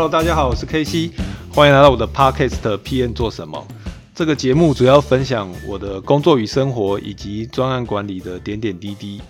[0.00, 1.12] Hello，大家好，我是 KC，
[1.52, 3.68] 欢迎来到我的 Podcast PN 做什么？
[4.14, 9.20] 这个节目主要分享我的工作与生活，以及专案管理的点点滴滴。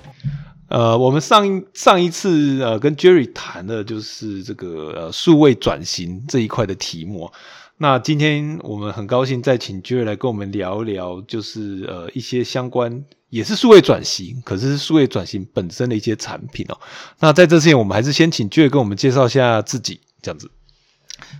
[0.69, 7.29] 呃，我们上一上一次呃跟 Jerry 谈的就是这个呃数位转型这一块的题目。
[7.79, 16.79] 那今天我们很高兴再请 Jerry 来跟我们聊一聊，就是呃一些相关也是数位转型，可是数位转型本身的一些产品哦。
[17.19, 20.49] 那在这之前，我们还是先请 Jerry 跟我们介绍一下自己，这样子。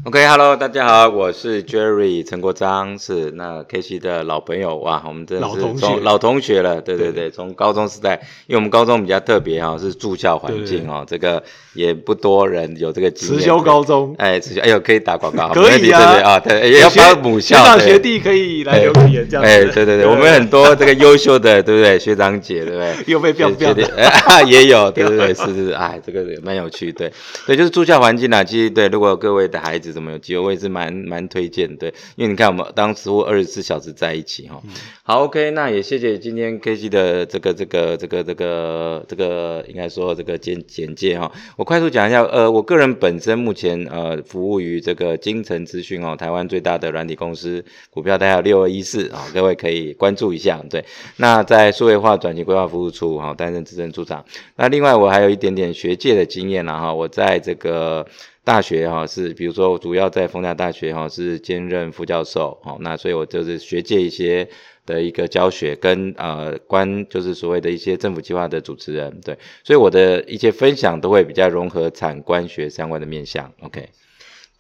[0.05, 8.15] OK，Hello，、大家好，我是 Jerry 陈国章，是那 K C 的老朋友哇，我们真的是老同学从老同学了，对对对，从高中时代，
[8.47, 11.43] 因为我们高中比较特别哈，是住校环境哦，这个
[11.75, 13.39] 也不多人有这个经验。
[13.39, 19.51] 慈修高中哎，慈修，哎呦，可以打广告，可以啊啊，对，也要学发母校，学长学弟可以来留个言，这样子。
[19.51, 21.99] 哎，对对对，我们很多这个优秀的，对不对？
[21.99, 22.95] 学长姐，对不对？
[23.13, 27.13] 又被学 biang 弟也有，对对对，是是是，哎，这个蛮有趣，对
[27.47, 28.43] 对，就是住校环境啊。
[28.43, 34.61] 其实对，如果各位的孩子怎么有机会，我也是蛮蛮推荐，对，因为你看我们当时二十四小时在一起哈。
[35.03, 41.31] 好，OK，那也谢谢今天 K G 的这个这个这个这个这个应该说这个简简介哈。
[41.57, 50.63] 我快速讲一下，呃，我个人本身目前呃服务于这个金城资讯哦，台湾最大的软体公司，股票代号六二一四啊，各位可以关注一下。
[50.71, 50.85] 对，
[51.17, 54.25] 那在数位化转型规划服务处哈担任资深处长。
[54.57, 58.07] 那另外我还有一点点学界的经验啦哈，我在这个。
[58.51, 64.49] 大学哈是，比如说主要在丰台大学哈是兼任副教授，好，那所以我就是学界一些
[64.85, 73.89] 的一个教学跟呃关就是所谓的一些政府计划的主持人，对，所以我的一些分享都会比较融合产官学相关的面向，OK。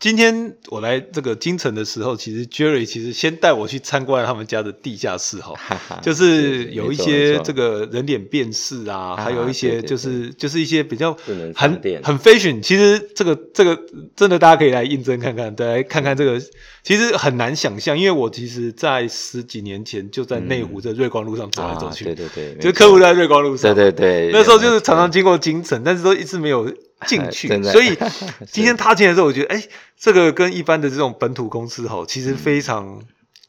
[0.00, 5.54] 今天我来这个京城的时候，其实 Jerry 其实先带我去参观了他们家的地下室哈，
[6.00, 11.14] 就是有一些这个人脸辨识啊，还有一些就是就是一些比较
[11.54, 12.62] 很很 fashion。
[12.62, 13.78] 其实这个这个
[14.16, 16.40] 真的大家可以来印证看看，来看看这个
[16.82, 26.72] 其实很难想象，因为我其实在十几年前就在内湖的瑞光路上走来走去，对对对，就客户在瑞光路上，对对对，那时候就是常常经过京城，但是都一直没有。
[27.06, 27.96] 进 去，所以
[28.50, 29.62] 今天他进来之后，我觉得，哎，
[29.98, 33.02] 这个跟一般的这种本土公司吼，其实非常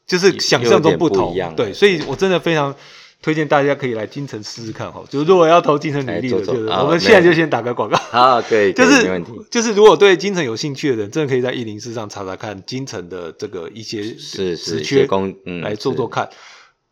[0.06, 2.74] 就是想象中不同，对，所以我真的非常
[3.20, 5.02] 推荐大家可以来京城试试看哈。
[5.08, 16.28] 就是如果要投京城履历的，就是我们现在就先打个广告啊，对， 就是没问题，就是如果对京城有兴趣的人，真的可以在一零四上查查看京城的这个一些是职缺工来做做看。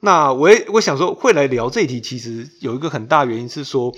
[0.00, 3.94] 那我也我想说，会来聊这一题，其实有一个很大原因是说。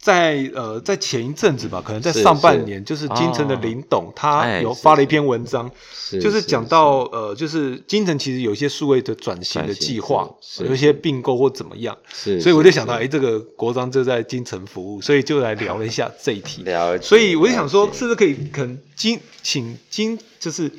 [0.00, 5.68] 在呃，在前一阵子吧，可能在上半年，就是金城的林董，他有发了一篇文章，
[6.20, 16.62] 就是讲到呃，就是金城其实有一些数位的转型的计划，有一些并购或怎么样，是，所以我就想到，哎，这个国章就在金城服务，所以就来聊了一下 这一题。
[16.62, 20.70] 了所以我就想说，是不是可以可能金请金就是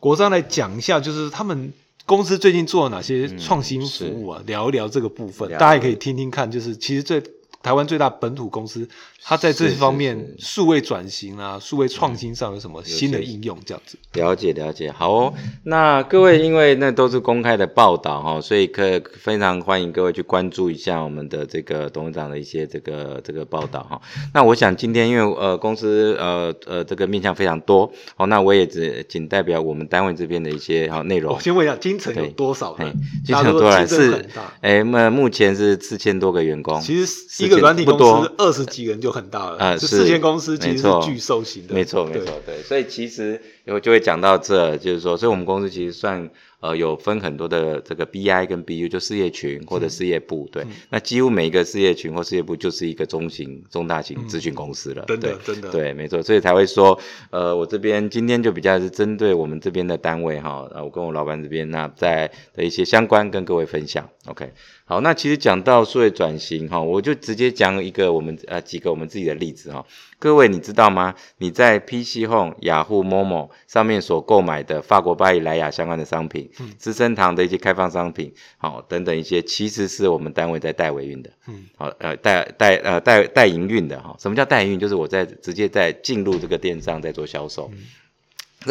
[0.00, 1.72] 国章来讲一下，就是他们
[2.04, 4.42] 公司最近做了哪些创新服务啊？
[4.44, 7.22] 聊一聊这个部分，大家也可以听听看，就是其实最。
[7.66, 8.88] 台湾最大本土公司，
[9.28, 13.58] 它在这方面数位转型啊、数位创新上有什么新的应用？
[13.66, 15.34] 这样子了解了解，好哦。
[15.64, 24.00] 那各位，因为那都是公开的报道哈，所以可非常欢迎各位去关注一下我们的这个董事长的一些这个这个报道哈。
[24.32, 31.34] 那我想今天因为呃公司呃呃这个面向非常多，哦，那我也只仅代表我们单位这边的一些好内容。
[31.34, 32.94] 我先问一下，金城有多少人？
[33.24, 33.88] 金城有多少人？
[33.88, 34.28] 是
[34.60, 36.80] 哎，那目前是四千多个员工。
[36.80, 46.28] 其实一个软体公司二十几个人就很大了，啊，四间公司其实是巨兽型的，没错没错，对，所以其实有就会讲到这，就是说，所以我们公司其实算
[46.60, 56.98] 呃有分很多的这个 BI 跟 BU，就事业群或者事业部，对，那几乎每一个事业群或事业部就是一个中型、中大型咨询公司了，真的真的，对，没错，所以才会说，
[57.30, 64.52] 呃，我这边今天就比较是针对我们这边的单位哈，呃，我跟我老板这边那在的一些相关跟各位分享，OK。
[64.88, 69.84] 好，那其实讲到数位转型哈，我就直接讲一个我们呃几个我们自己的例子哈。
[70.18, 71.14] 各位你知道吗？
[71.38, 84.16] 你在 PC Home、雅虎、Momo 上面所购买的法国巴黎莱雅相关的商品，资生堂的一些开放商品，好等等一些，其实是我们单位在代为运的，嗯，好呃代代呃代代营运的哈。
[84.18, 84.78] 什么叫代营运？
[84.78, 87.70] 就是我在直接在进入这个电商在做销售。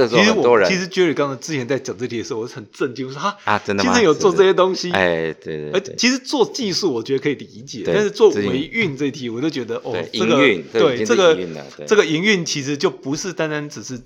[0.07, 3.93] 其实我其实 Jerry 刚才之前在讲这题的时候，我是很震惊，我说哈啊，真的吗？
[3.93, 5.71] 其实有做这些东西，哎，对对。
[5.71, 10.37] 而其实做技术，我觉得可以理解，但是做维运这题，我就觉得哦，这个
[10.73, 11.37] 对这个
[11.87, 14.01] 这个营运其实就不是单单只是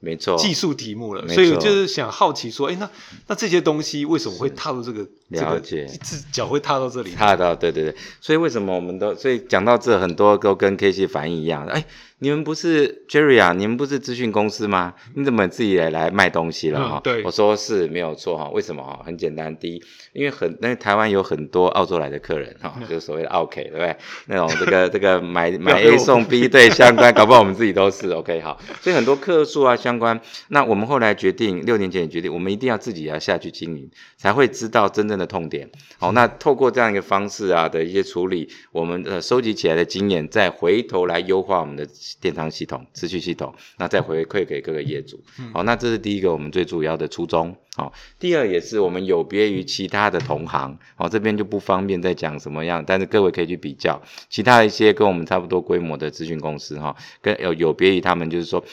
[0.00, 2.90] 没错技术题目了，所以就是想好奇说，哎，那
[3.26, 5.86] 那这些东西为什么会踏入这个了解，
[6.32, 7.12] 脚会踏到这里？
[7.12, 11.84] 踏到对对对，所以为什么我们都所以讲到这，很多都跟 K C 反应一样，哎。
[12.20, 13.52] 你们不是 Jerry 啊？
[13.52, 14.94] 你们不是资讯公司吗？
[15.14, 17.00] 你怎么自己来来卖东西了哈？
[17.04, 18.48] 对，我说是没有错哈。
[18.50, 19.00] 为什么哈？
[19.06, 19.82] 很简单，第一，
[20.12, 23.96] 因为很那台湾有很多澳洲来的客人哈，就是所谓的澳 K，对不对？
[24.26, 28.60] 那种这个 这个买买 A 送 B 对相关，搞不好我们自己都是 OK 好。
[28.80, 35.70] 所以很多客数啊相关，那我们后来决定六年前也决定，我们一定要自己要下去经营，才会知道真正的痛点。
[35.98, 41.86] 好，那透过这样一个方式啊的一些处理，我们呃收集起来的经验，再回头来优化我们的。
[42.20, 45.20] 电商系统、持续系统，那再回馈给各个业主。
[45.52, 47.56] 好，那这是第一个我们最主要的初衷。
[47.76, 50.78] 好，第二也是我们有别于其他的同行。
[50.96, 58.64] 好，这边就不方便再讲什么样，但是各位可以去比较其他一些跟我们差不多规模的咨询公司哈，跟有有别于他们，就是说。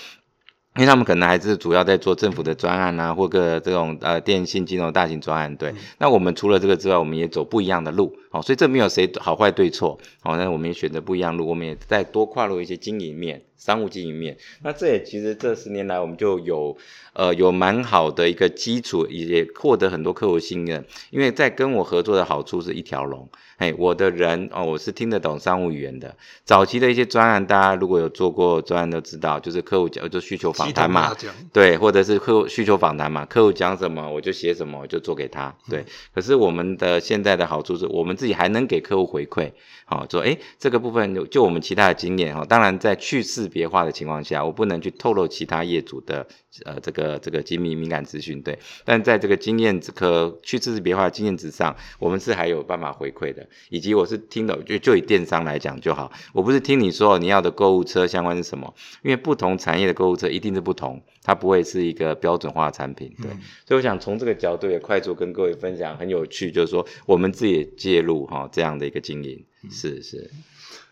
[0.76, 5.74] 因为他们可能还是主要在做政府的专案啊，或个这种呃电信金融大型专案，对。
[6.00, 14.38] 那我们除了这个之外，我们也走不一样的路，哦，所以这没有谁好坏对错，哦，那我们也选择不一样路，我们也再多跨入一些经营面、商务经营面。
[14.62, 16.78] 那这也其实这十年来我们就有
[17.14, 20.86] 呃有蛮好的一个基础，也获得很多客户信任。
[21.10, 23.28] 因为在跟我合作的好处是一条龙。
[23.58, 26.14] 哎，我的人哦，我是听得懂商务语言的。
[26.44, 31.16] 早期的一些专案，大家如果有做过专案都知道，就是客户讲就需求访谈嘛，
[31.54, 35.56] 对，或者是客户需求访谈嘛，客户讲什么我就写什么，我就做给他。
[35.70, 39.54] 对，可是我们的现在的好处是我们自己还能给客户回馈，
[39.86, 46.28] 好说，哎，这个部分就我们其他的经验哈，当然在去识别化的情况下，我不能去透露其他业主的。
[46.64, 53.46] 呃，这个这个机密敏感资讯，对，但在这个经验可去识别化的经验值上，我们是还有办法回馈的。
[53.70, 58.74] 以及我是听的，就就以电商来讲就好，我不是听你说你要的购物车相关是什么，
[59.04, 63.30] 因为不同产业的购物车一定是不同，它不会是一个标准化的产品，对。
[63.66, 70.32] 所以我想从这个角度也快速跟各位分享，很有趣，就是说我们自己介入哈这样的一个经营，是是。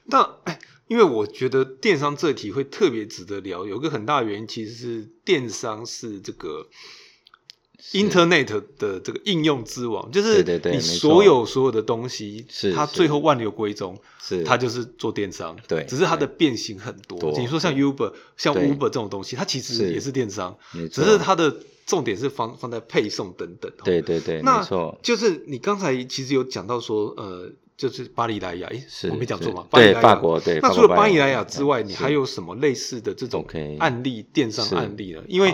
[0.06, 6.68] 那哎因为我觉得电商这题会特别值得聊，有个很大的原因其实是电商是这个
[7.94, 14.44] Internet 的这个应用之王，就是你所有所有的东西，它最后万流归宗，是。
[14.44, 17.32] 它就是做电商，对，只是它的变形很多。
[17.40, 20.56] 你说像 Uber、像 Uber 这种东西，它其实也是电商，
[20.92, 21.56] 只是它的
[21.86, 23.72] 重点是放放在配送等等。
[23.86, 27.50] 对对对，没错，就是你刚才其实有讲到说，呃。
[27.76, 29.68] 就是巴黎莱雅，哎，我没讲错吧？
[29.72, 30.60] 对，法国对。
[30.62, 33.46] 那除了巴黎莱雅之外，你还有什么类似的这种
[33.80, 35.24] 案例，电商案例呢？
[35.28, 35.54] 因为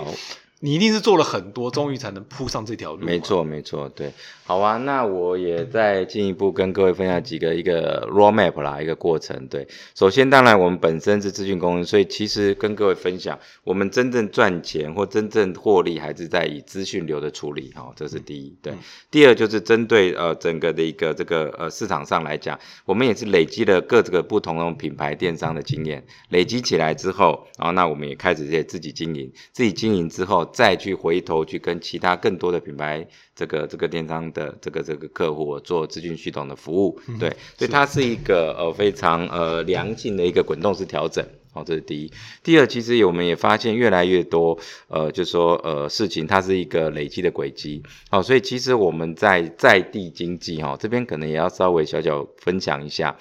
[0.62, 3.04] 你一定是做了很多，终于才能铺上这条路。
[3.04, 4.12] 没错，没错，对。
[4.44, 9.46] 好啊，那我也再进一步跟各位分享几个一个 roadmap 啦，一个过程。
[9.46, 18.54] 对，首先当然我们本身是资讯公司，所以其实跟各位分享，我们真正赚钱或真正获利还是在以资讯流的处理，哈，这是第一。
[18.60, 18.74] 对，
[19.10, 33.06] 第二就是针对呃整个的一个这个呃市场上来讲，我们也是累积了各这个不同的品牌电商的经验，累积起来之后，然后那我们也开始在自己经营，自己经营之后再去回头去跟其他更多的品牌。
[33.34, 42.12] 这个这个电商的这个这个客户做资讯系统的服务，对，所以它是一个呃非常呃良性的一个滚动式调整，好，这是第一。
[42.42, 44.58] 第二，其实我们也发现越来越多
[44.88, 53.16] 呃，就说呃事情它是一个累积的轨迹，好，所以其实我们在在地经济哈这边可能也要稍微小小分享一下，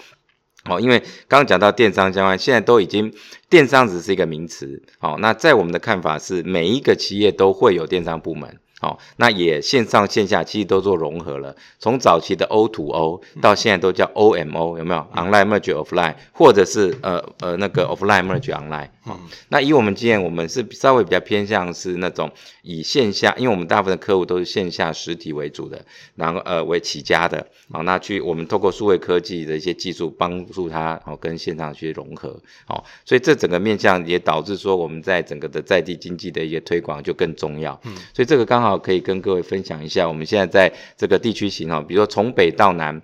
[0.66, 3.14] 哦，因为刚刚讲到电商相关，现在都已经
[3.50, 8.60] 电商只是一个名词，哦，那在我们的看法是每一个企业都会有电商部门。
[8.80, 18.88] 好，那也线上线下其实都做融合了，从早期的 O to O 到现在都叫 O M O，有没有？Online merge offline，或者是呃呃那个 offline merge online。
[19.02, 19.20] 好，
[19.50, 22.32] 那以我们经验，我们是稍微比较偏向是那种
[22.62, 25.84] 以线下，因为我们大部分的客户都是线下实体为主的，
[26.16, 27.46] 然后呃为起家的。
[27.70, 32.40] 好，那去我们透过数位科技的一些技术帮助他，好跟线上去融合。
[32.66, 37.78] 好，所以这整个面向也导致说我们在整个的在地经济的一些推广就更重要。
[37.84, 38.69] 嗯，所以这个刚好。
[38.78, 43.02] 可以跟各位分享一下，我们现在在这个地区型哦，比如说从北到南，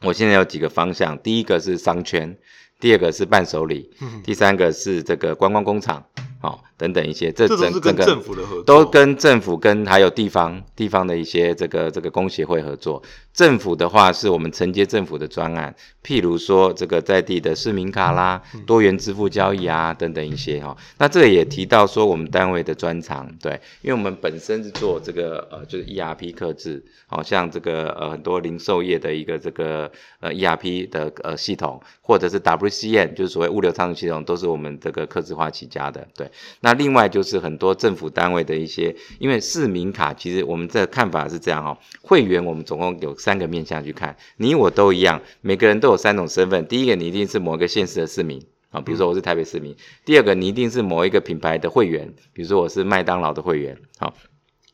[0.00, 2.36] 我现在有几个方向，第一个是商圈，
[2.80, 3.90] 第二个是伴手礼，
[4.24, 6.04] 第三个是这个观光工厂。
[6.42, 13.00] 哦，等等一些，这整整个政府的合作，都跟政府跟还有地方地方的一些这个这个工协会合作。
[13.32, 15.74] 政府的话是我们承接政府的专案，
[16.04, 20.76] 譬如说这个在地的市民卡啦、多元支付交易啊等等一些哈。
[20.98, 36.30] 那这个也提到说我们单位的专长，对，因为我们本身是做这个呃就是 ERP 刻制，好像这个呃很多零售业的一个这个呃 ERP 的呃系统，或者是 WCN 就是所谓物流仓储系统，都是我们这个刻制化起家的，对。
[36.60, 48.42] 那另外就是很多政府单位的一些，因为市民卡，其实我们这看法是这样哈，会员我们总共有三个面向去看，你我都一样，每个人都有三种身份，第一个你一定是某个县市的市民。
[48.70, 49.76] 啊，比如说我是台北市民。
[50.02, 54.14] 第二个，你一定是某一个品牌的会员，比如说我是麦当劳的会员，好。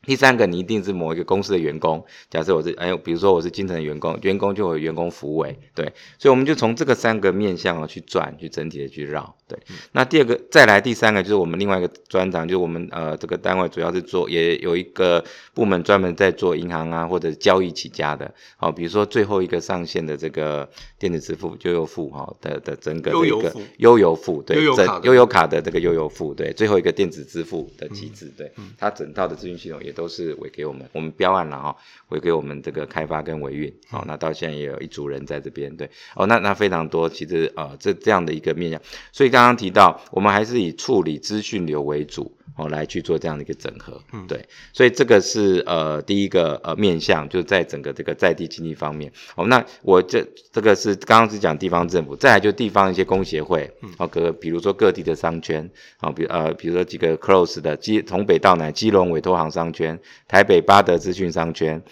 [0.08, 2.02] 第三个，你一定是某一个公司的员工。
[2.30, 9.58] 假设我是哎，比如说我是金城的员工，员工就有员工服务委，对，所以我们就从这个三个面向啊去转，去整体的去绕，对。
[9.92, 15.22] 那第二个，再来第三个就是我们另外一个专长，就是我们呃这个单位主要是做，也有一个
[15.52, 20.66] 部门专门在做银行啊或者交易起家的，好，比如说最后一个上线的这个
[20.98, 24.64] 电子支付悠游付哈的的整个的一个悠游付，对，
[25.02, 29.92] 悠游卡的这个悠游付，对，最后一个电子支付的机制，对，它整套的资讯系统也。
[29.98, 31.76] 都是委给我们，我们标案了哈，
[32.10, 42.37] 委给我们这个开发跟维运，好，那到现在也有一组人在这边，对，哦，那那非常多，其实呃这这样的一个面向，所以刚刚提到，我们还是以处理资讯流为主。
[42.56, 49.12] 哦，来去做这样的一个整合，嗯，对，所以这个是呃第一个呃面向，就是在整个这个在地经济方面。
[49.36, 61.82] 哦，那我这这个是刚刚是讲地方政府，再来就地方一些工协会，哦，各比如说各地的商圈，啊，比呃比如说几个 close 的基从北到南，基隆委托行商圈，台北八德资讯商圈。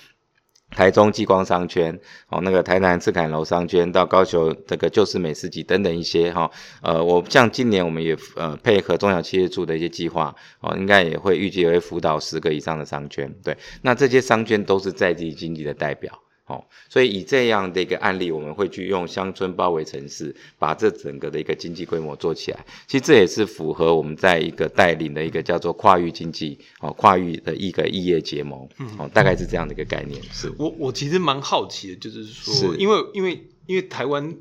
[0.77, 6.51] 台中激光商圈，哦，那个台南赤坎楼商圈，到高雄这个旧市美食集等等一些哈，
[6.83, 16.13] 呃，我像今年我们也呃配合中小企业处的一些计划，哦，应该也会预计会辅导十个以上的商圈，对，那这些商圈都是在地经济的代表。
[16.47, 22.65] 哦，所以以这样的一个案例，我们会去用乡村包围城市，把这整个的一个经济规模做起来。
[22.87, 28.69] 其实这也是符合我们在一个带领的一个叫做跨域经济哦，跨域的一个异业结盟。
[28.97, 30.23] 哦，大概是这样的一个概念。
[30.33, 34.37] 是我我其实蛮好奇的，就是说，因为因为因为台湾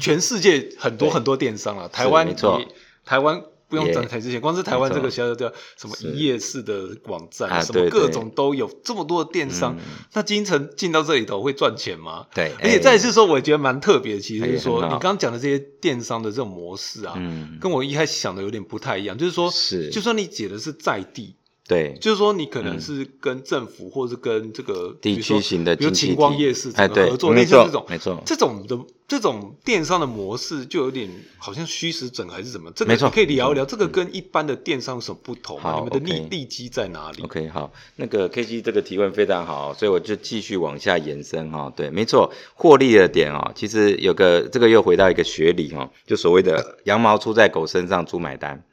[0.00, 2.60] 全世界很多很多电商了，台湾没错，
[3.04, 3.42] 台湾。
[3.68, 9.76] 不用展台之前，光是台湾这个小小的什么一页式的网站，什么各种都有这么多的电商。
[10.14, 12.26] 那金城进到这里头会赚钱吗？
[12.34, 17.14] 对，而且再一次说，我觉得蛮特别，其实是说你刚刚讲的这些电商的这种模式啊，
[17.60, 19.16] 跟我一开始想的有点不太一样。
[19.16, 21.36] 就是说，是就算你解的是在地。
[21.68, 31.06] 对，就是说你可能是跟政府或者是跟这个地区型的，比如晴光夜市哎，合作，没错，这种没错，这种的这种电商的模式就有点
[31.36, 32.72] 好像虚实整还是怎么？
[32.74, 35.60] 这没错，可以聊一聊这个跟一般的电商有什么不同？
[35.60, 41.70] 你们的利利基在哪里？OK，好，那个 K G 这个提问非常好，所以我就继续往下延伸哈。
[41.76, 48.64] 对，没错，获利的点哦，其实有个这个又回到一个学理哈，就所谓的羊毛出在狗身上，猪买单。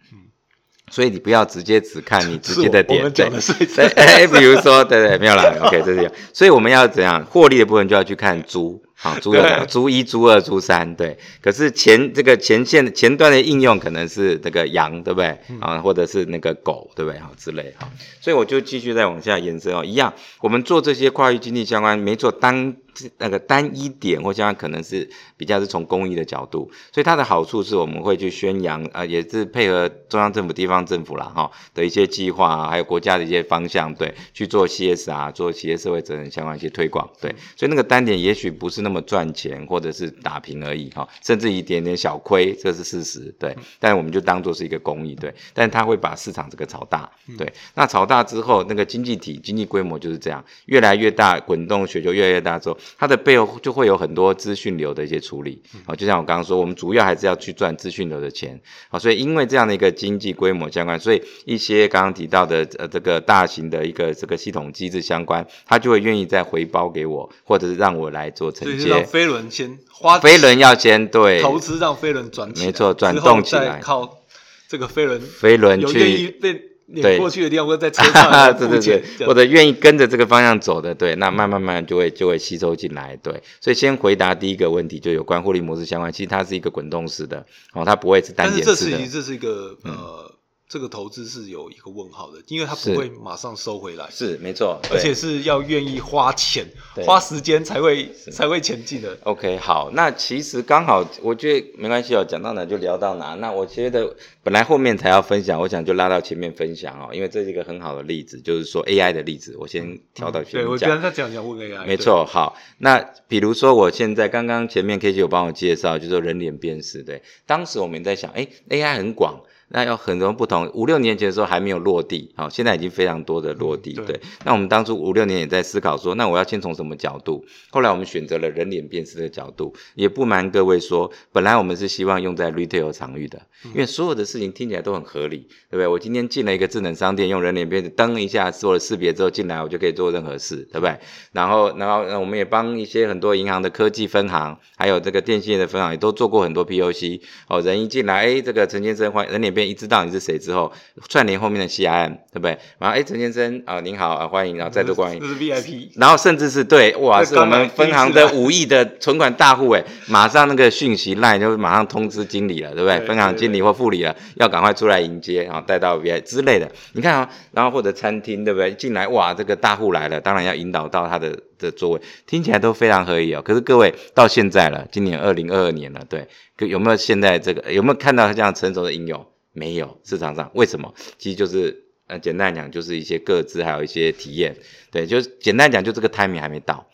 [0.91, 3.25] 所以你不要直接只看你直接的点，对，
[3.95, 6.11] 哎，比如说，对对，没有啦，OK，这样。
[6.31, 11.17] 所以我们要怎样获利的部分就要去看猪，好，猪有猪一、猪二、猪三，对。
[11.41, 15.37] 可是前这个前线前端的应用可能是这个羊，对不对？
[15.59, 17.19] 啊，或者是那个狗，对不对？
[17.19, 17.89] 好之类，好。
[18.21, 22.75] 所以我就继续再往下延伸哦，一样，我们做这些跨域经济相关，没错当。
[23.17, 52.77] 那个单一点或像可能是比较是从公益的角度，所以它的好处是我们会去宣扬，呃，也是配合中央政府、地方政府啦，哈的一些计划啊，还有国家的一些方向，对，去做 CS 啊，做企业社会责任相关一些推广，对，所以那个单点也许不是那么赚钱，或者是打平而已，哈，甚至一点点小亏，这是事实，对，但我们就当做是一个公益，对，但它会把市场这个炒大，对，那炒大之后，那个经济体经济规模就是这样，越来越大，滚动雪球越来越大之后。
[52.97, 69.03] 它的背后就会有很多资讯流的一些处理啊，就像我刚刚说，我们主要还是要去赚资讯流的钱啊，所以因为这样的一个经济规模相关，所以一些刚刚提到的呃这个大型的一个这个系统机制相关，他就会愿意再回包给我，或者是让我来做承接。
[69.03, 74.19] 飞轮先花，飞轮要先对投资让飞轮转没错，转动起来，靠
[74.67, 76.74] 这个飞轮飞轮去。
[76.93, 78.79] 对过去的地方，或者在车上 对对
[79.17, 83.41] 对，或者愿意跟着这个方向走的，对，那慢慢慢就会就会吸收进来，对。
[83.59, 88.65] 所以先回答第一个问题，就有关获利模式相关，其实它是一个滚动式的，哦，它不会是单点式的。
[88.65, 90.34] 但是这是这是一个呃。
[90.67, 96.65] 这个投资是有一个问号的，因为它不会马上收回来，是没错，而且是要愿意花钱、
[97.05, 99.15] 花时间才会才会前进的。
[99.23, 103.35] OK，好，那其实刚好，我觉得没关系哦，讲到哪就聊到哪。
[103.35, 110.89] 那我觉得本来后面才要分享，我想就拉到前面分享哦，因为这是一个很好的例子，就是说 AI 的例子，我先挑到前面讲。
[110.89, 112.25] 对我刚才讲讲问 AI，没错。
[112.25, 119.39] 好，那比如说我现在刚刚前面 K 姐有帮我介绍，就是说人脸辨识，对，当时我们在想，哎，AI 很广。
[119.75, 120.71] 那有很多不同。
[120.73, 123.91] 五六年前的时候还没有落地，好，现在已经非常多的落地。
[124.07, 127.43] 对，那我们当初五六年也在思考说，那我要先从什么角度？
[127.71, 129.75] 后来我们选择了人脸辨识的角度。
[129.95, 135.39] 也不瞒各位说，本来我们是希望用在 retail 场域的，因为所有的事情听起来都很合理，
[135.69, 135.87] 对不对？
[135.87, 140.97] 我今天进了一个智能商店，用人脸辨识登一下做了识别之后进来，我就可以做任何事，对不对？
[141.33, 147.19] 然后，然后我们也帮一些很多银行的科技分行，还有这个电信业的分行，也都做过很多 POC。
[147.49, 150.71] 哦，人一进来，哎，这个陈先生欢人脸辨一知道你是谁之后，
[151.09, 152.57] 串联后面的 CRM，对不对？
[152.79, 155.89] 然后，哎，陈先生啊，您好啊，欢迎，然后再度欢迎，这是 VIP。
[155.95, 162.99] 然后甚至是对，哇，是我们分行的 五亿的存款大户，哎，马上那个讯息赖就马上通知经理了，对不对？
[163.07, 166.69] 分行经理或副理了，要赶快出来迎接，然后带到 VIP 之类的。
[166.93, 168.73] 你看啊，然后或者餐厅，对不对？
[168.73, 173.41] 进来，哇，这个大户来了，当然要引导到他的的座位，听起来都非常合理哦。
[173.41, 176.27] 可是各位到现在了，今年二零二二年了，对，
[176.67, 179.25] 有没有现在这个有没有看到这样成熟的应用？
[179.55, 180.93] 没有，市场上为什么？
[181.17, 184.55] 其实就是呃，简单讲就是一些各自还有一些体验，
[184.91, 186.85] 对，就是简单讲就这个 timing 还没到。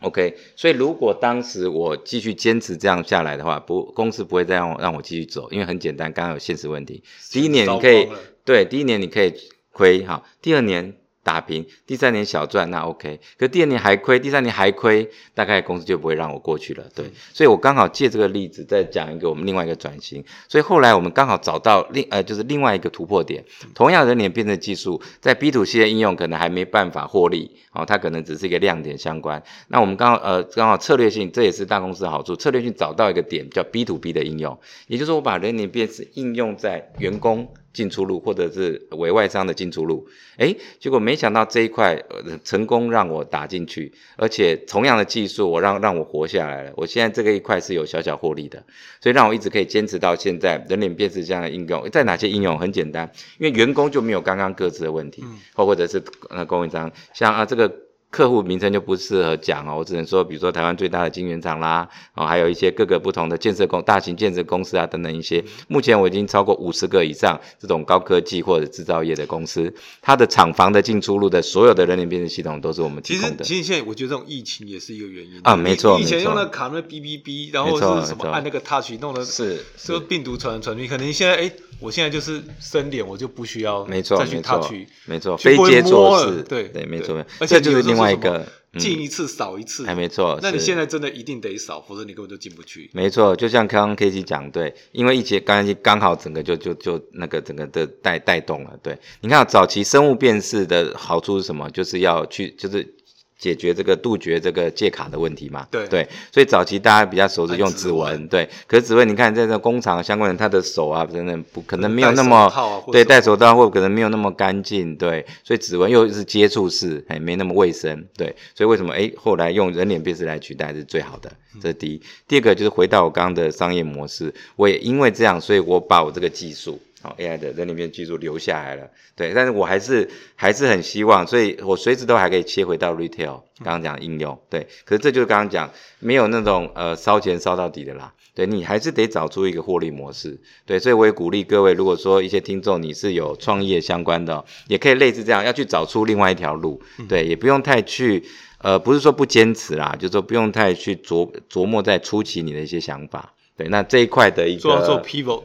[0.00, 7.02] OK，所以如果当时我继续坚持这样下来的话，不，公司不会再让让我继续走，因为很简单，刚刚有现实问题。
[7.30, 8.08] 第一年你可以
[8.44, 9.32] 对，第一年你可以
[9.72, 10.96] 亏哈，第二年。
[11.26, 16.84] 打平，第三年小赚那 OK，可第二年还亏，第三年还亏，大概公司就不会让我过去了。
[16.94, 17.04] 对，
[17.34, 20.24] 所以我刚好借这个例子再讲一个我们另外一个转型。
[20.46, 29.42] 所以后来我们刚好找到另呃就是另外一个突破点，同样人脸辨识技术在 B to C 的应用可能还没办法获利，哦，它可能只是一个亮点相关。
[29.66, 34.56] 那我们刚好呃刚好策略性，这也是大公司的好处，策略性找到一个点叫 B to B 的应用，
[34.86, 37.52] 也就是说我把人脸辨识应用在员工。
[37.76, 42.02] 进出路，或者是委外商的进出路，哎，结果没想到这一块
[42.42, 46.72] 成功让我打进去，而且同样的技术，我让让我活下来了。
[46.74, 48.64] 我现在这个一块是有小小获利的，
[49.02, 50.64] 所以让我一直可以坚持到现在。
[50.70, 55.22] 人脸辨识这样的应用，在哪些应用很简单，因为员工就没有刚刚各自的问题，
[55.54, 57.85] 或或者是呃供应商，像啊这个。
[58.10, 65.44] 客户名称就不适合讲哦，我只能说，比如说台湾最大的晶圆厂啦，哦，还有一些各个不同的建设公、大型建设公司啊等等一些。
[65.68, 73.44] 目前我已经超过五十个以上这种高科技或者制造业的公司，它的厂房的进出入的所有的人脸辨识系统都是我们提供的。
[73.44, 80.00] 其实，其实现在我觉得这种疫情也是一个原因啊，没错，以前用的卡那 B B B，然后是什么按那个 Touch 弄的，是是。
[80.08, 81.52] 病毒传传去，可能现在哎。
[81.78, 84.72] 我现在就是生脸，我就不需要没错，再去 touch，，
[85.04, 88.46] 没错，非接触式，对对，没错，而且就是另外一个
[88.78, 90.38] 进一次少一次，还没错。
[90.42, 92.90] 那你现在真的一定得少，否则你根本就进不去。
[92.92, 98.78] 没错，就像刚刚 K G 讲，对，因为一节刚刚刚好整个就就就那个整个的带带动了。
[98.82, 101.70] 对，你看早期生物辨识的好处是什么？
[101.70, 102.94] 就是要去就是。
[103.38, 105.66] 解决这个杜绝这个借卡的问题嘛？
[105.70, 108.48] 对对，所以早期大家比较熟是用指纹，对。
[108.66, 112.50] 可是指纹，你看在这工厂相关人，他的手啊，真的不可能没有那么
[112.90, 115.24] 对戴手套，或可能没有那么干净，对。
[115.44, 118.34] 所以指纹又是接触式，哎，没那么卫生，对。
[118.54, 121.30] 所以为什么哎后来用人脸辨识来取代是最好的？
[121.60, 122.00] 这是第一。
[122.26, 126.80] 第二个就是回到我刚刚的商业模式，我也因为这样，所以我把我这个技术。
[127.18, 148.22] AI 的人里面技术留下来了，对，但是我还是还是很希望，所以我随时都还可以切回到 retail，刚刚讲应用，对，可是这就是刚刚讲没有那种呃烧钱烧到底的啦，对你还是得找出一个获利模式，对，所以我也鼓励各位，如果说一些听众你是有创业相关的，也可以类似这样要去找出另外一条路，对，也不用太去
[148.58, 155.42] 呃不是说不坚持啦，就是说不用太去琢琢磨在初期你的一些想法，对，那这一块的一个做做 pivot。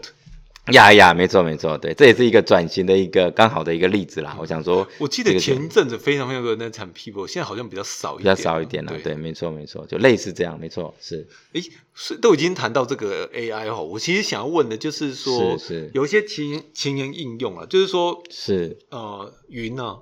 [0.71, 4.35] 呀呀，没错没错，对，这也是一个转型的一个刚好的一个例子啦。
[4.39, 8.93] 我想说，我记得前一阵子非常非常多人在产 People，现在好像比较少一点，比较少一点了。
[9.03, 11.27] 对，没错没错，就类似这样，没错是。
[11.53, 11.61] 诶，
[11.93, 19.99] 是都已经谈到这个 AI 哦，我其实想要问的就是说，是有一些情情言应用啊，就是说，是呃云啊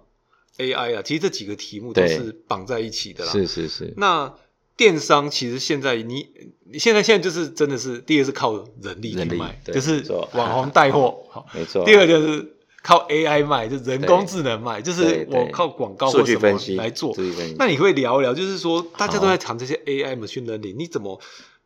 [0.58, 3.32] AI 啊，其实这几个题目都是绑在一起的啦。
[3.32, 3.94] 是是是。
[3.98, 4.34] 那
[4.80, 6.26] 电商其实现在你
[6.72, 11.84] 你现在现在就是真的是第一个是靠人力去卖，就是网红带货， 好，没错。
[11.84, 17.14] 第二就是靠 AI 卖，就人工智能卖，就是我靠广告或什么来做。
[17.58, 21.20] 那你会聊一聊，就是说大家都在谈这些 AI machine learning，你怎么？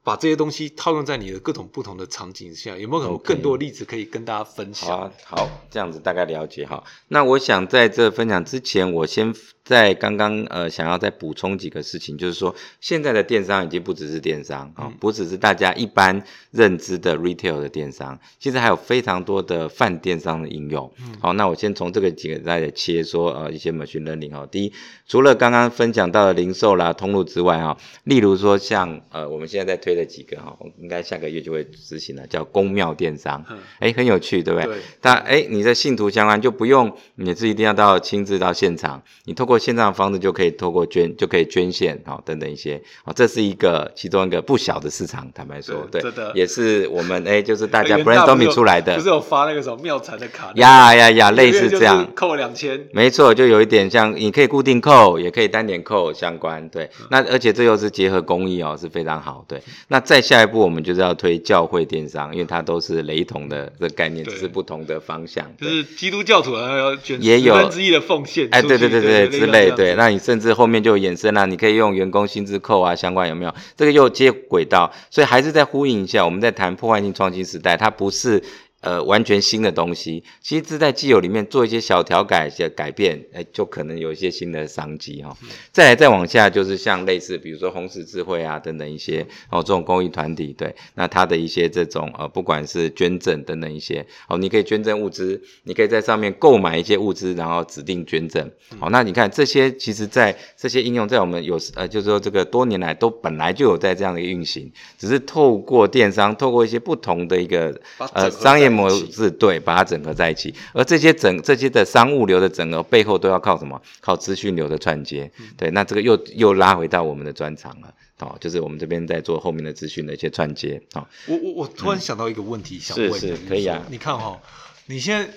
[0.04, 4.90] 把这些东西套用在你的各种不同的场景下，有没有更多例子可以跟大家分享？
[4.90, 6.84] 好，好，这样子大概了解哈。
[7.08, 20.94] 那我想在这分享之前，我先在刚刚呃想要再补充几个事情，就是说现在的电商已经不只是电商啊，不只是大家一般认知的 retail 的电商，其实还有非常多的泛电商的应用。
[21.00, 24.46] 嗯好，那我先从这个几个来切说呃一些 machine learning 哈。
[24.52, 24.74] 第一，
[25.08, 29.93] 除了刚刚分享到的零售啦通路之外哈，例如说像呃我们现在在推。
[29.94, 33.46] 推了几个哈，应该下个月就会执行了，叫公庙电商，
[33.80, 34.78] 哎，很有趣，对不对？
[35.00, 42.82] 但哎，你的信徒相关就不用你是一定要到亲自到现场，你透过线上的方式就可以透过捐就可以捐献哦，等等一些。
[43.06, 46.02] 哦，这是一个其中一个不小的市场，坦白说，对，
[46.34, 50.52] 也是我们哎，就是大家 brainstorming 出来的，不是有发那个什么庙产的卡？
[50.56, 59.62] 呀呀呀，类似这样，扣两千，没错，就有一点像，你可以固定扣，也可以单点扣相关，对，那而且这又是结合公益哦，是非常好，对。
[59.88, 65.46] 那再下一步，我们就是要推教会电商，因为它都是雷同的这概念，只是不同的方向。
[65.60, 69.96] 就是基督教徒要捐也有分之一的奉献，哎，对对对对之类，对。
[69.96, 73.54] 那你甚至后面就衍生了，你可以用员工薪资扣啊，相关有没有？
[73.76, 78.42] 这个又接轨道，所以还是在呼应一下，我们在谈破坏性创新时代，它不是。
[78.84, 85.34] 呃，完全新的东西，其实是在既有里面做一些小调改、些改变，哎，就可能有一些新的商机哈。
[85.72, 98.52] 再来再往下，就是像类似，比如说红十字会啊等等一些哦，这种公益团体，对，那它的一些这种呃，不管是捐赠等等一些，哦，你可以捐赠物资，你可以在上面购买一些物资，然后指定捐赠。
[98.80, 107.80] 好，那你看这些，其实在这些应用在我们有呃，就是说这个多年来都本来就有在这样的运行，只是透过电商，透过一些不同的一个
[108.12, 108.73] 呃商业。
[108.74, 113.82] 模式对，把它整合在一起，而这些整这些的商务流的整合背后都要靠什么？
[114.02, 115.32] 靠资讯流的串接。
[115.56, 120.82] 对，那这个又又拉回到我们的专长了，哦，就是我们这边在做后面的资讯的一些串接。
[120.94, 123.86] 哦，我我我突然想到一个问题，想问，是是可以啊。
[123.90, 124.42] 你看哈，
[124.88, 125.32] 你现在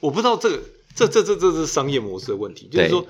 [0.00, 0.60] 我不知道这个
[0.94, 3.06] 这这这这是商业模式的问题，就是说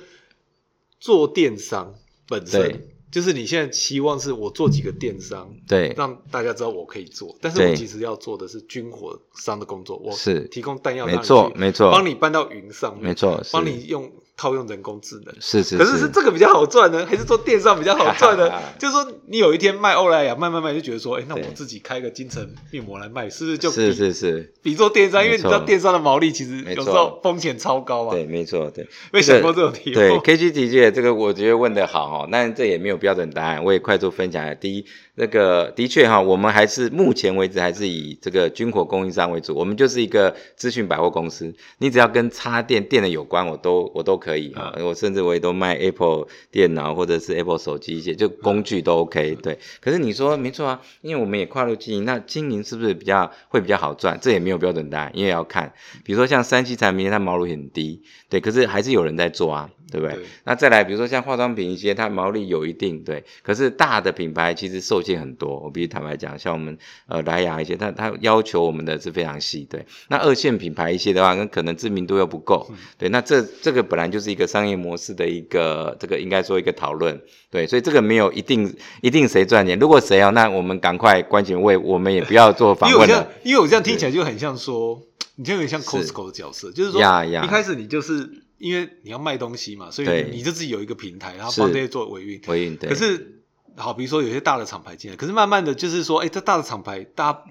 [1.00, 1.94] 做电商
[2.28, 2.80] 本身。
[3.16, 10.40] 就是你现在期望是我做几个电商，对，让大家知道我可以做，但是我其实要做的是军火商的工作，我是。
[10.48, 14.12] 提供弹药，没错没错，帮你搬到云上面，没错，帮你用。
[14.36, 18.52] 套用人工智能是是，可是是这个比较好赚呢，还是做电商比较好赚呢？
[18.78, 25.24] 就是说，你有一天卖欧莱雅，卖卖卖，就觉得说，哎，那我自己开个金城面膜来卖，是不是就是是是比做电商？
[25.24, 28.10] 因为你知道电商的毛利其实有时候风险超高啊。
[28.10, 28.86] 对，没错，对。
[29.10, 29.94] 没想过这种题目。
[29.94, 34.54] 对，K G 姐姐，这个我觉得问的好哈，但这也没有标准答案，我也快速分享一下。
[34.54, 34.84] 第一。
[35.18, 39.54] 那个的确哈，我们还是目前为止还是以这个军火供应商为主。
[39.54, 44.74] 我们就是一个资讯百货公司，你只要跟插电电的有关，我都我都可以啊。
[44.78, 49.36] 我甚至我也都卖 Apple 电脑或者是 Apple 手机一些，就工具都 OK。
[49.42, 54.18] 对，可是你说没错啊，因为我们也跨入经营，那经营是不是比较会比较好赚？
[54.20, 55.72] 这也没有标准答案，因为要看，
[56.04, 59.70] 比如说像三 C 产品，它毛利很低，对，可是还是有人在做啊。
[59.90, 60.18] 对不对？
[60.44, 65.60] 那再来，比如说像化妆品一些，它毛利有一定对，可是大的品牌其实受限很多。
[65.60, 69.66] 我必须坦白讲，像我们呃莱雅一些，它它要求我们的是非常细。
[69.70, 72.68] 对，那二线品牌一些的话，那可能知名度又不够。
[72.98, 77.20] 对，那这这个本来就是一个商业模式的一个这个应该说一个讨论。
[77.50, 79.78] 对，所以这个没有一定一定谁赚钱。
[79.78, 83.28] 如果谁要，那我们赶快关前位，我们也不要做访问了。
[83.44, 85.00] 因为我这样听起来就很像说，
[85.36, 88.42] 你就有点像 Costco 的角色，就是说一开始你就是。
[88.58, 92.40] 因为你要卖东西嘛，所以你就自己有一个平台，然后帮这些做维运。
[92.48, 92.90] 维运对。
[92.90, 93.42] 可是，
[93.76, 97.44] 好，比如说有些大的厂牌进来，可是慢慢的就是说，哎，这大的厂牌，大家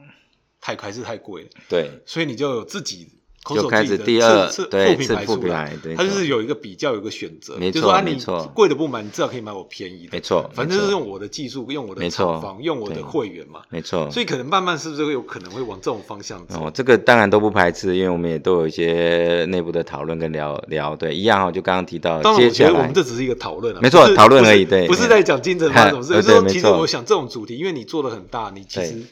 [0.60, 1.50] 太还是太贵了。
[1.70, 2.02] 对。
[2.06, 3.20] 所以你就有自己。
[3.54, 7.56] 就开始第二对次副品牌，它就是有一个比较，有一个选择。
[7.58, 8.52] 没错，没错。
[8.56, 10.10] 贵的不买，你至少可以买我便宜的。
[10.14, 13.62] 没错，反正就是用我的技术，用我的厂房，用我的会员嘛。
[13.70, 14.10] 没错。
[14.10, 16.66] 所以可能慢慢是不是会有可能会往这种方向走？
[16.66, 20.96] 哦，这个当然都不排斥，因为我们也都有一些内部的讨论跟聊聊。
[20.96, 22.22] 对，一样哦，就刚刚提到。
[22.22, 23.80] 当然，我觉得我们这只是一个讨论啊。
[23.82, 24.66] 没错，讨论而已。
[24.66, 26.14] 对，不是在讲金城发生什么事。
[26.22, 29.04] 就是说，其实我想这种主题，因为你做的很大，你其实。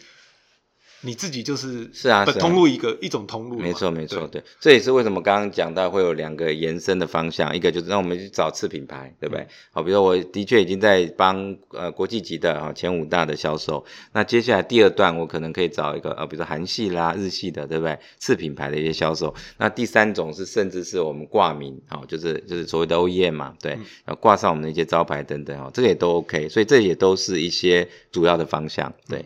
[1.06, 9.46] 你自己就是是啊，通路一个一种通路，没错没错，对，这也是为什么刚刚讲到会有两个延伸的方向，一个就是让我们去找次品牌，对不对？
[9.72, 18.00] 好，比如说我的确已经在帮呃国际级的啊前五大的销售，那接下来第二段我可能可以找一个呃比如说韩系啦、日系的，对不对？
[18.18, 29.26] 次品牌的一些销售，那第三种是甚至是我们挂名，哦，就是就是所谓的 OEM 嘛，对，然后挂上我们的一些招牌等等，哦，这个也都 OK，所以这也都是一些主要的方向，对。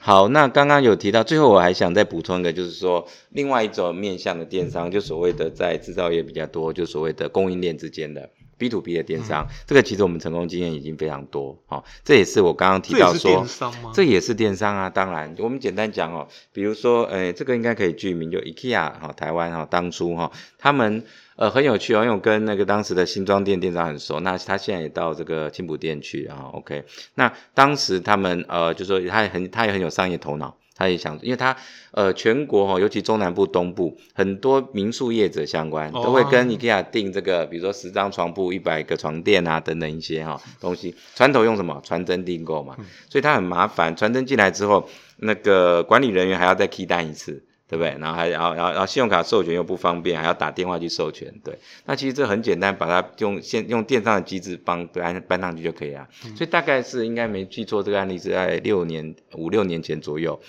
[0.00, 13.44] 好，那刚刚有提到，最后我还想再补充一个，就是说另外一种面向的电商，就所谓的在制造业比较多，就所谓的供应链之间的 B to B 的电商，这个其实我们成功经验已经非常多，好，这也是我刚刚提到说，
[13.92, 21.04] 这也是电商啊，当然，我们简单讲哦，比如说，呃，这个应该可以具名，就 IKEA 哈，台湾哈，当初哈，他们。
[21.38, 26.50] 呃，很有趣哦，因为我跟那个当时的新庄店店长很熟，那他现在也到这个青浦店去啊。
[26.52, 26.82] OK，
[27.14, 31.56] 那当时他们呃就说他也很他也很有商业头脑，他也想，因为他
[31.92, 40.92] 呃全国哈，尤其中南部、东部很多民宿业者相关，都会跟 IKEA 订这个，比如说十张床铺、一百个床垫啊等等一些哈东西。
[41.14, 42.74] 传统用什么传真订购嘛，
[43.08, 43.94] 所以它很麻烦。
[43.94, 47.44] 传真进来之后，那个管理人员还要再 key 单一次。
[47.68, 47.94] 对不对？
[48.00, 51.32] 然后还要，然后然后信用卡授权又不方便，还要打电话去授权。
[51.44, 56.08] 对，那其实这很简单，把它用现用电商的机制帮搬搬上去就可以了。
[56.34, 60.40] 所以大概是应该没记错，这个案例是在六年五六年前左右，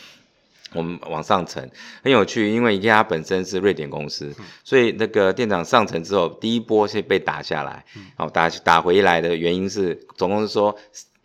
[0.73, 1.69] 我们往上层
[2.01, 7.84] 很有趣，因为宜家本身是瑞典公司，所以那个店长上层之后，第一波是被打下来，
[8.15, 10.73] 哦打打回来的原因是总公司说。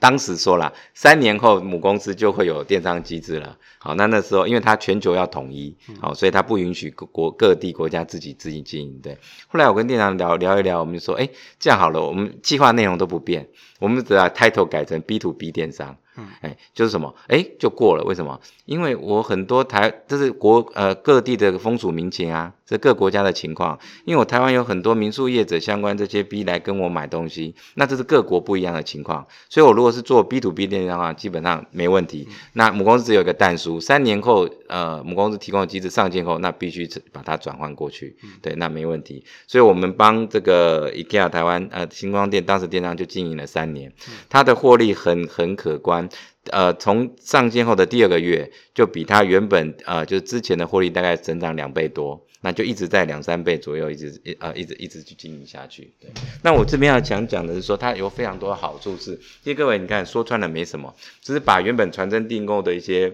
[0.04, 3.56] 当时说了，三年后母公司就会有电商机制了。
[3.78, 9.00] 好，那那时候因为它全球要统一，好，所以它不允许各国各地国家自己自己经营。
[9.02, 9.16] 对，
[9.48, 11.26] 后来我跟店长聊聊一聊，我们就说，哎，
[11.58, 13.48] 这样好了，我们计划内容都不变，
[13.80, 15.96] 我们只要 title 改成 B to B 电商。
[16.16, 18.04] 嗯，哎，就是什么，哎，就过了。
[18.04, 18.40] 为什么？
[18.66, 23.78] 因为我很多台，这是国呃各地的风俗民情啊，这各国家的情况。
[24.04, 29.26] 因为我台湾有很多民宿业者相关这些 B 来跟我买东西，那这是各国不一样的情况。
[29.48, 32.28] 所以我如果是做 B to B 电商的话，基本上没问题。
[32.52, 38.16] 那母公司只有一个淡叔，三年后，呃，母公司提供的机制上线后，那必须把它转换过去。
[38.40, 39.24] 对，那没问题。
[39.46, 43.92] 所以我们帮这个 IKEA 台湾呃星光店当时电商就经营了三年，
[44.28, 46.08] 它的获利很很可观。
[46.50, 55.94] 呃，从上线后的第二个月，就比它原本呃，就是之前的获利大概增长两倍多，那就一直在两三倍左右，一直呃一直一直去经营下去。
[55.98, 56.10] 对，
[56.42, 63.12] 那我这边要想讲的是说，它有非常多的好处，是因为各位你看说穿了没什么，只是把原本传真订购的一些。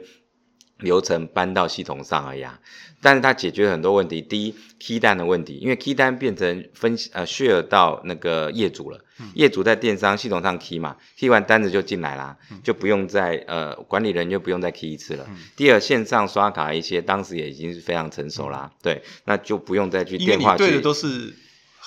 [0.80, 2.44] 流程搬到系统上而已，
[3.00, 4.20] 但是它解决了很多问题。
[4.20, 8.98] 第一，key 单的问题，因为 key 单变成分呃 share 到那个业主了，
[9.34, 15.26] 业主在电商系统上 key 嘛，key 完单子就进来啦，就不用再呃管理人就不用再 key 一次了。
[15.56, 20.64] 第二，线上刷卡一些，当时也已经是非常成熟啦，对，那就不用再去电话去。
[20.64, 21.34] 对的都是。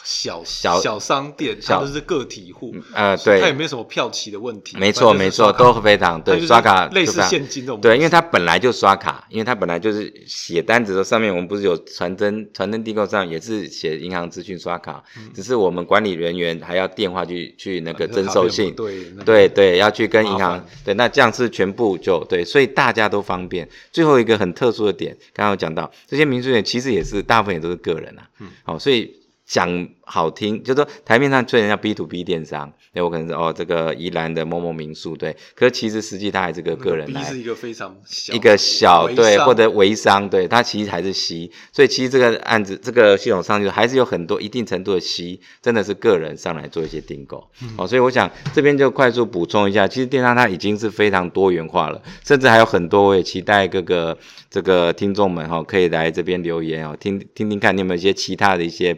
[0.04, 4.78] 小小小商店，它都是个体户，呃，对，它也没有什么票期的问题。
[4.78, 7.80] 没错，没错，都非常对，刷卡类似现金这种。
[7.80, 23.68] 对，因为它本来就刷卡，因为它本来就是写单子的上面，我们不是有传真传真订购上也是写银行资讯刷卡，只是我们管理人员还要电话去去那个征收信，对对对，要去跟银行，对，那这样是全部就对，所以大家都方便。
[23.92, 29.23] 最后一个很特殊的点，刚刚有讲到，这些民宿店其实也是大部分也都是个人啊，嗯，好，所以。
[29.54, 54.18] 讲好听，就说台面上虽然叫 B to B 电商，对我可能是哦这个宜兰的某某民宿，对，可是其实实际它还是个个人来，是一个非常小一个小对或者微商，对，它其实还是 C，所以其实这个案子这个系统上就还是有很多一定程度的 C，真的是个人上来做一些订购，哦，所以我想这边就快速补充一下，其实电商它已经是非常多元化了，甚至还有很多我也期待各个
[54.50, 58.92] 这个听众们哈可以来这边留言哦，听听听看你有没有一些其他的一些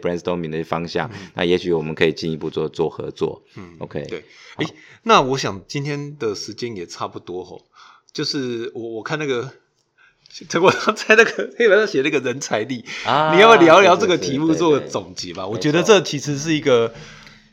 [0.49, 0.57] brainstorm。
[0.57, 3.43] 的方向，那也许我们可以进一步做做合作。
[3.55, 4.23] 嗯，OK，对，
[4.55, 4.65] 哎，
[5.03, 7.65] 那我想今天的时间也差不多吼，
[8.13, 9.51] 就是我我看那个
[10.49, 15.45] 陈国昌在那个黑板上写那个人才力啊，你要不要聊聊这个题目做总结吧？
[15.47, 16.93] 我觉得这其实是一个，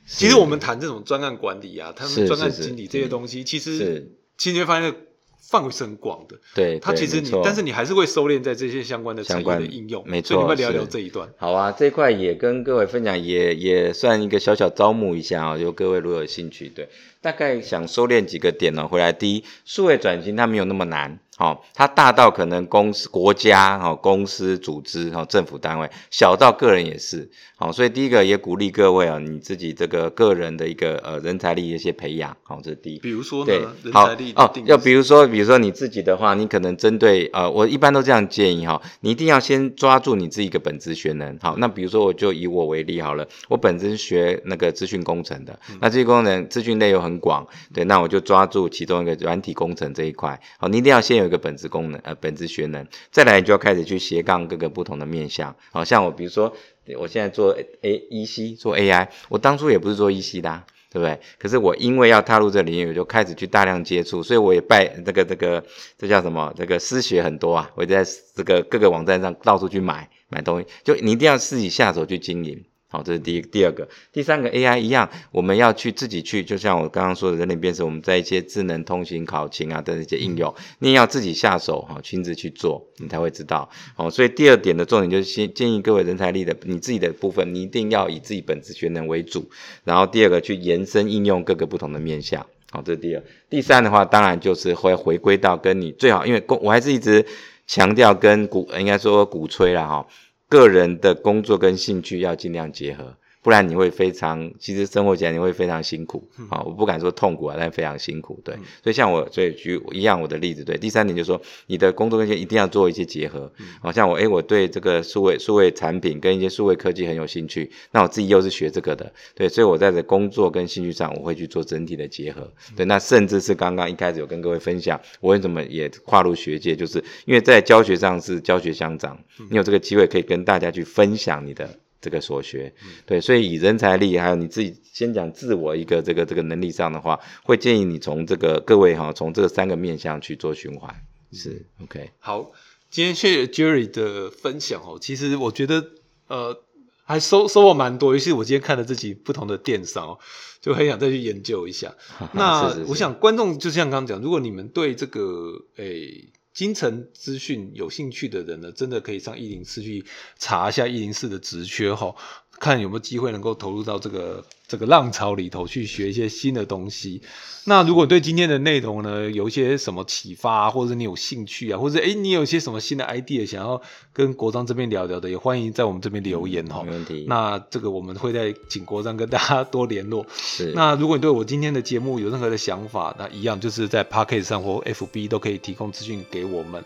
[0.06, 4.94] 其实我们谈这种专案管理啊，他们专案经理这些东西，其实其实会发现。
[5.42, 10.34] 范围是很广的，对，它其实你，但是你还是会收敛在这些相关的相关的应用，没错。
[10.34, 11.28] 所以你们聊聊这一段。
[11.36, 16.88] 好啊，这一块也跟各位分享，也也算一个小小招募一下啊，就各位如果有兴趣，对，
[17.22, 21.18] 大概想收敛几个点呢，回来第一，数位转型它没有那么难。
[21.38, 27.28] 哦，它大到可能公司、国家、哦公司、组织、哦政府单位，小到个人也是。
[27.56, 32.36] 好，所以第一个也鼓励各位啊，你自己这个个人的一个呃人才力一些培养。
[32.42, 32.98] 好，这是第一。
[32.98, 33.52] 比如说呢，
[33.92, 34.06] 好
[34.36, 41.36] 哦，要比如说，比如说你自己的话，你可能针对呃，我一般都这样建议哈，你一定要先抓住你自己一个本职学能。
[41.40, 47.44] 好，那比如说我就以我为例好了，我本身学那个资讯工程的，那这些工程资讯类有很广，
[47.74, 50.40] 对，那我就抓住其中一个软体工程这一块。
[50.58, 51.32] 好，你一定要先有一。
[51.32, 56.54] 个本质功能，呃，本质学能，再来你就要开始去斜杠各个不同的面向，好像我比如说，
[56.98, 61.18] 我现在做 A E C 做 AI，我当初也不是做 E C 的，对不对？
[61.38, 65.64] 可是我因为要踏入这领域，我就开始去大量接触，所以我也拜这个这个
[65.96, 66.52] 这叫什么？
[66.54, 72.62] 这个私学很多啊，我在这个各个网站上到处去买买东西，就你一定要自己下手去经营。
[72.92, 83.70] 好，这是第一第二个，第三个 AI 一样，我们要去自己去，就像我刚刚说的人脸辨识，我们在一些智能通行考勤啊的一些应用，你也要自己下手哈，亲自去做，你才会知道。
[83.94, 89.48] 好，所以第二点的重点就是先建议各位人才力的你自己的部分，你一定要以自己本职学能为主，
[89.84, 92.44] 然后第二个去延伸应用各个不同的面向。
[92.70, 93.22] 好，这是第二。
[93.48, 97.24] 第三的话，当然就是会回归到跟你最好，因为公我还是一直
[97.66, 100.06] 强调跟鼓应该说鼓吹了哈，
[100.52, 103.16] 个人的工作跟兴趣要尽量结合。
[103.42, 106.62] 不然你会非常，其实生活起来你会非常辛苦啊！
[106.64, 108.40] 我不敢说痛苦啊，但非常辛苦。
[108.44, 110.62] 对，所以像我，所以举一样我的例子。
[110.62, 113.52] 对，第三点就是说，你的工作跟一定要做一些结合。
[113.80, 122.48] 好像我，哎，我对这个数位数位产品跟一些数位科技很有兴趣，那我自己又是学这个的，对，所以我在这工作跟兴趣上，我会去做整体的结合。
[122.76, 129.18] 对，那甚至是刚刚一开始有跟各位分享，我为什么也跨入学界，就是因为在教学上是教学相长，
[129.50, 131.68] 你有这个机会可以跟大家去分享你的。
[132.02, 132.74] 这个所学，
[133.06, 140.92] 对，所以以人才力还有你自己先讲自我一个这个这个能力上的话，会建议你从这个各位哈，从这三个面向去做循环，
[141.30, 142.10] 是 OK。
[142.18, 142.50] 好，
[142.90, 145.90] 今天谢谢 Jerry 的分享哦，其实我觉得
[146.26, 146.60] 呃
[147.04, 150.18] 还收收获蛮多，尤其我今天看了自己不同的电商哦，
[150.60, 151.94] 就很想再去研究一下。
[152.34, 156.32] 那我想观众就像刚刚讲，如果你们对这个诶。
[156.52, 160.04] 金城资讯有兴趣的人呢，真的可以上一零四去
[160.38, 162.14] 查一下一零四的职缺哈。
[162.62, 167.20] 看有没有机会能够投入到这个这个浪潮里头去学一些新的东西。
[167.64, 176.84] 那如果对今天的内容呢有一些什么启发，或者你有兴趣啊，或者诶你有一些什么新的 idea 想要跟国章这边聊聊的，也欢迎在我们这边留言哈。
[176.84, 177.24] 没问题。
[177.28, 180.24] 那这个我们会在请国章跟大家多联络。
[180.32, 180.72] 是。
[180.76, 186.84] 那如果你对我今天的节目有任何的想法，那一样就是在 p a c k e t 上或 FB 都可以提供资讯给我们。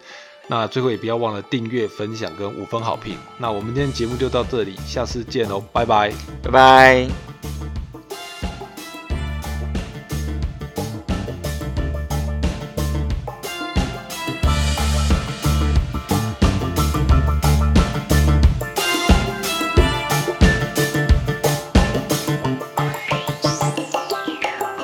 [0.48, 3.16] 那最后也不要忘了订阅、分享跟五分好评。
[3.38, 7.85] 那我们今天节目就到这里，下次见喽，拜拜，拜拜。